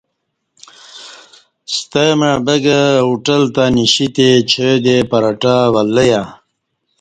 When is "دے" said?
4.83-4.95